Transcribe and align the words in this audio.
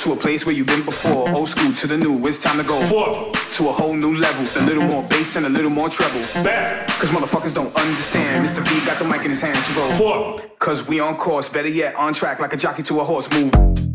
to 0.00 0.12
a 0.12 0.16
place 0.16 0.46
where 0.46 0.54
you've 0.54 0.66
been 0.66 0.84
before. 0.84 1.28
Old 1.30 1.48
school 1.48 1.72
to 1.74 1.86
the 1.86 1.96
new, 1.96 2.26
it's 2.26 2.42
time 2.42 2.56
to 2.56 2.64
go 2.64 2.80
forward 2.86 3.34
to 3.34 3.68
a 3.68 3.72
whole 3.72 3.94
new 3.94 4.16
level. 4.16 4.44
A 4.62 4.64
little 4.64 4.82
more 4.82 5.02
bass 5.04 5.36
and 5.36 5.44
a 5.44 5.48
little 5.48 5.70
more 5.70 5.90
treble. 5.90 6.20
Back. 6.42 6.88
Cause 6.98 7.10
motherfuckers 7.10 7.54
don't 7.54 7.74
understand. 7.76 8.46
Mr. 8.46 8.66
V 8.66 8.86
got 8.86 8.98
the 8.98 9.04
mic 9.04 9.24
in 9.24 9.30
his 9.30 9.42
hands 9.42 9.68
to 9.68 9.74
go 9.74 9.94
forward. 9.94 10.58
Cause 10.58 10.88
we 10.88 11.00
on 11.00 11.16
course, 11.16 11.50
better 11.50 11.68
yet, 11.68 11.94
on 11.96 12.14
track 12.14 12.40
like 12.40 12.54
a 12.54 12.56
jockey 12.56 12.82
to 12.84 13.00
a 13.00 13.04
horse. 13.04 13.30
Move. 13.30 13.89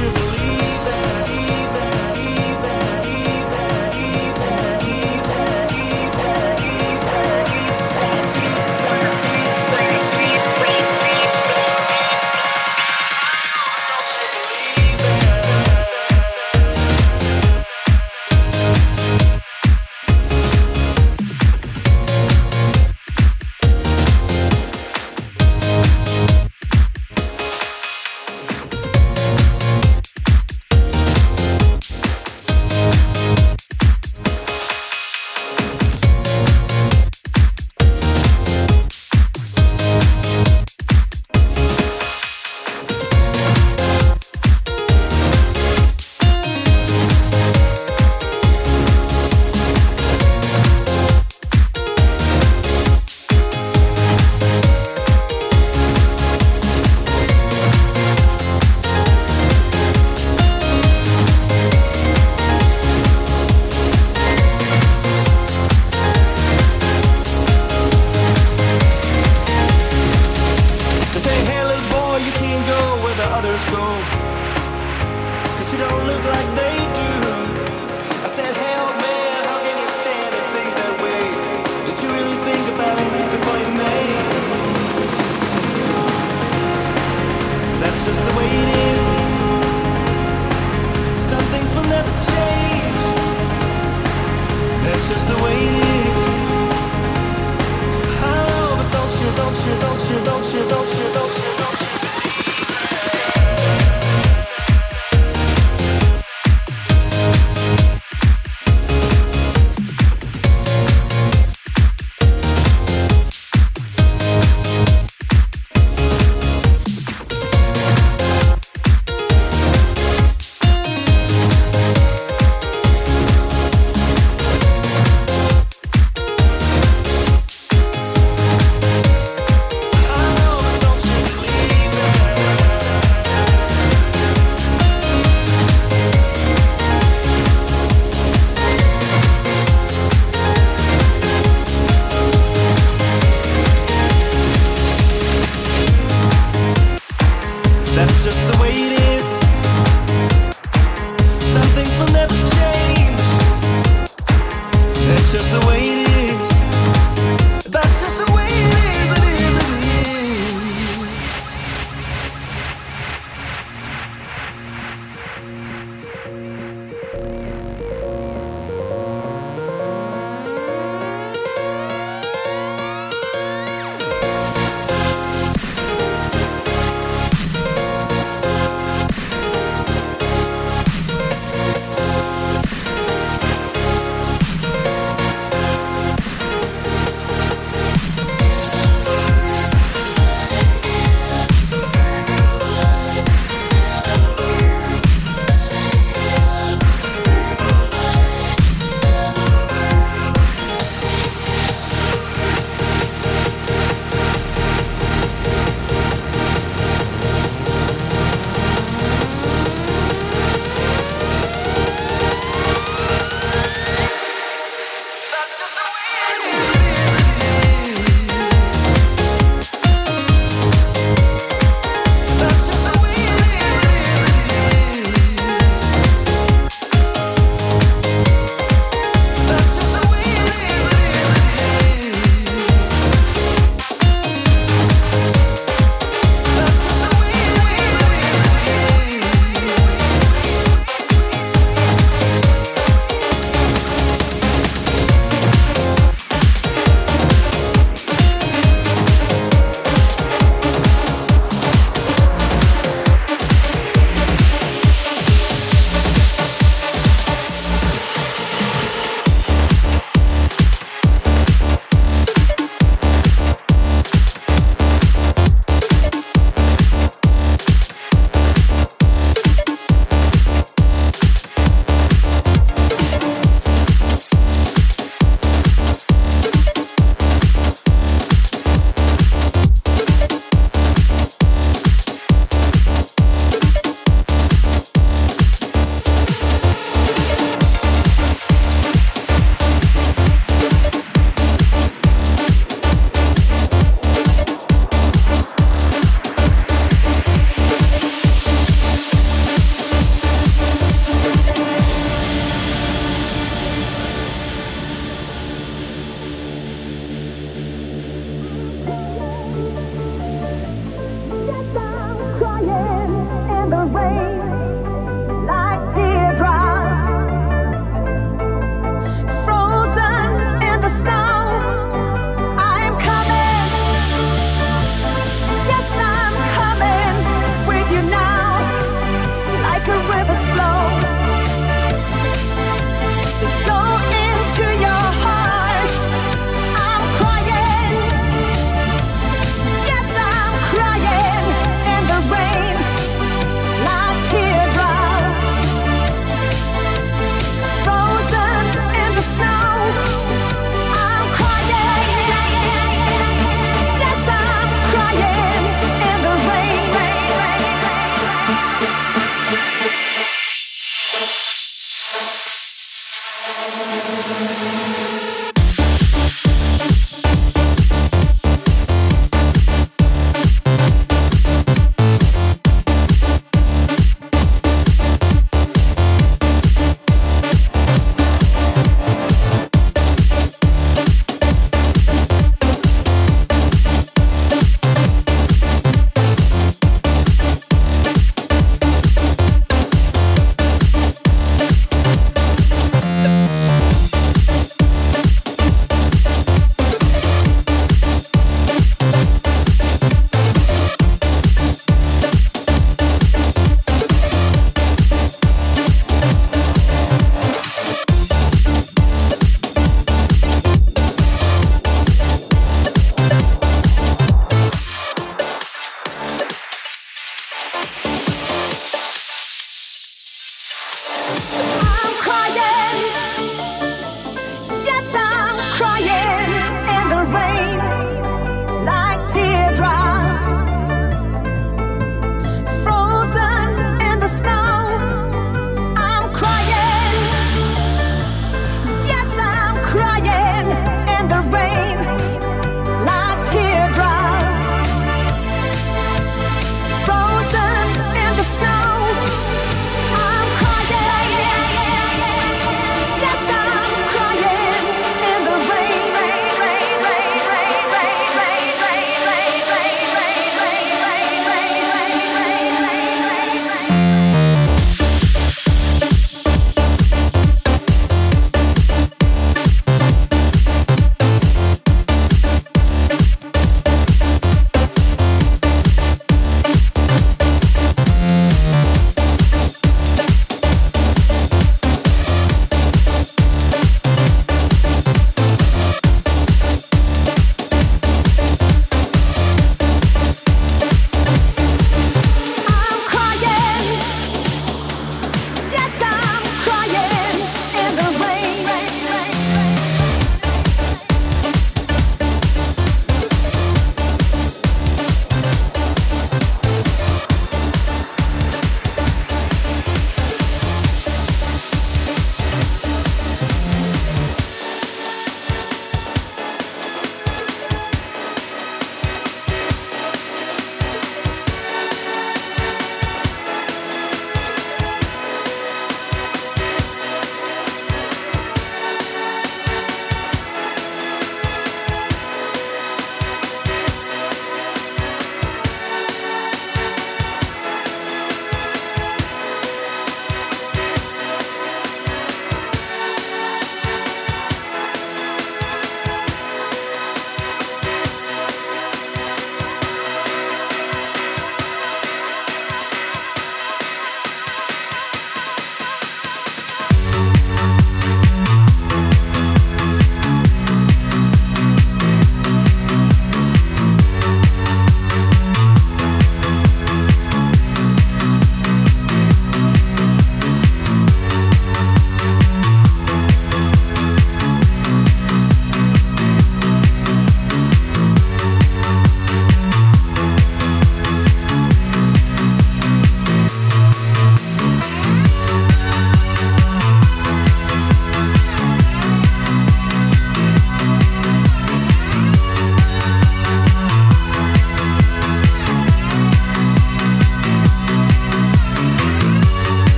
you. 0.00 0.29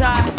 Motivate 0.00 0.33